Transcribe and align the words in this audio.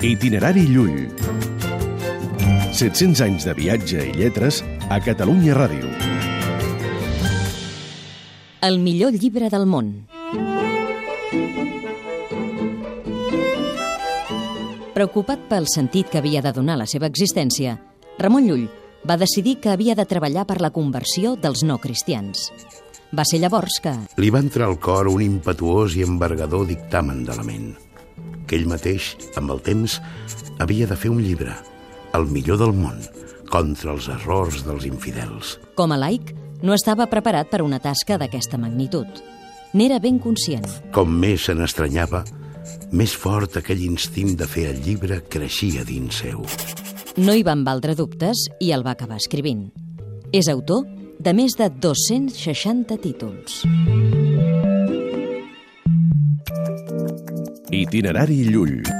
Itinerari 0.00 0.62
Llull. 0.64 1.10
700 2.72 3.20
anys 3.20 3.44
de 3.44 3.52
viatge 3.52 4.00
i 4.08 4.14
lletres 4.16 4.62
a 4.88 4.96
Catalunya 5.04 5.52
Ràdio. 5.58 5.90
El 8.64 8.78
millor 8.80 9.12
llibre 9.12 9.50
del 9.52 9.66
món. 9.68 9.90
Preocupat 14.96 15.44
pel 15.52 15.68
sentit 15.68 16.08
que 16.08 16.22
havia 16.24 16.40
de 16.40 16.54
donar 16.56 16.78
la 16.80 16.88
seva 16.88 17.12
existència, 17.12 17.76
Ramon 18.16 18.48
Llull 18.48 18.64
va 19.04 19.20
decidir 19.20 19.58
que 19.60 19.74
havia 19.74 19.98
de 20.00 20.08
treballar 20.08 20.46
per 20.48 20.62
la 20.64 20.72
conversió 20.72 21.36
dels 21.36 21.60
no 21.60 21.76
cristians. 21.76 22.48
Va 23.12 23.28
ser 23.28 23.44
llavors 23.44 23.76
que... 23.84 23.92
Li 24.16 24.32
va 24.32 24.40
entrar 24.40 24.72
al 24.72 24.80
cor 24.80 25.12
un 25.12 25.20
impetuós 25.20 25.92
i 26.00 26.08
embargador 26.08 26.64
dictamen 26.72 27.20
de 27.28 27.36
la 27.36 27.44
ment, 27.44 27.74
que 28.50 28.58
ell 28.58 28.66
mateix, 28.66 29.12
amb 29.38 29.54
el 29.54 29.62
temps, 29.62 30.00
havia 30.58 30.88
de 30.90 30.98
fer 30.98 31.12
un 31.14 31.22
llibre, 31.22 31.54
el 32.18 32.26
millor 32.26 32.58
del 32.58 32.74
món, 32.74 32.98
contra 33.50 33.94
els 33.94 34.10
errors 34.10 34.64
dels 34.66 34.88
infidels. 34.90 35.54
Com 35.78 35.94
a 35.94 35.98
laic, 36.00 36.34
no 36.66 36.74
estava 36.74 37.06
preparat 37.10 37.50
per 37.52 37.62
una 37.62 37.78
tasca 37.78 38.18
d'aquesta 38.18 38.58
magnitud. 38.58 39.06
N'era 39.78 40.00
ben 40.02 40.18
conscient. 40.18 40.66
Com 40.90 41.14
més 41.22 41.46
se 41.46 41.54
n'estranyava, 41.54 42.24
més 42.90 43.14
fort 43.14 43.60
aquell 43.60 43.84
instint 43.86 44.34
de 44.38 44.48
fer 44.50 44.66
el 44.72 44.82
llibre 44.82 45.22
creixia 45.30 45.86
dins 45.86 46.22
seu. 46.24 46.42
No 47.22 47.34
hi 47.34 47.46
van 47.46 47.62
valdre 47.66 47.94
dubtes 47.98 48.48
i 48.60 48.72
el 48.74 48.86
va 48.86 48.96
acabar 48.98 49.20
escrivint. 49.22 49.68
És 50.34 50.50
autor 50.50 50.86
de 51.20 51.34
més 51.36 51.54
de 51.58 51.70
260 51.70 52.98
títols. 53.02 53.62
Itinerari 57.72 58.50
Llull. 58.50 58.99